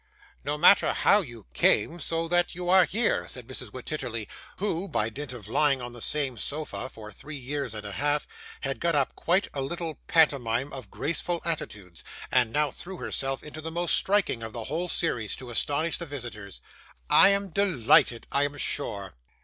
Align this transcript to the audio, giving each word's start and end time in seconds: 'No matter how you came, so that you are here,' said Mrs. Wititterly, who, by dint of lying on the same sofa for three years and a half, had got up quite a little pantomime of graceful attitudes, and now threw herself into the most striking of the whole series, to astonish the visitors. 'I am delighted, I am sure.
'No 0.43 0.57
matter 0.57 0.93
how 0.93 1.19
you 1.21 1.45
came, 1.53 1.99
so 1.99 2.27
that 2.27 2.55
you 2.55 2.69
are 2.71 2.85
here,' 2.85 3.27
said 3.27 3.45
Mrs. 3.45 3.67
Wititterly, 3.71 4.27
who, 4.57 4.87
by 4.87 5.09
dint 5.09 5.31
of 5.31 5.47
lying 5.47 5.79
on 5.79 5.93
the 5.93 6.01
same 6.01 6.39
sofa 6.39 6.89
for 6.89 7.11
three 7.11 7.35
years 7.35 7.75
and 7.75 7.85
a 7.85 7.91
half, 7.91 8.25
had 8.61 8.79
got 8.79 8.95
up 8.95 9.13
quite 9.15 9.47
a 9.53 9.61
little 9.61 9.99
pantomime 10.07 10.73
of 10.73 10.89
graceful 10.89 11.39
attitudes, 11.45 12.03
and 12.31 12.51
now 12.51 12.71
threw 12.71 12.97
herself 12.97 13.43
into 13.43 13.61
the 13.61 13.69
most 13.69 13.95
striking 13.95 14.41
of 14.41 14.53
the 14.53 14.63
whole 14.63 14.87
series, 14.87 15.35
to 15.35 15.51
astonish 15.51 15.99
the 15.99 16.07
visitors. 16.07 16.61
'I 17.11 17.29
am 17.29 17.49
delighted, 17.49 18.25
I 18.31 18.45
am 18.45 18.57
sure. 18.57 19.13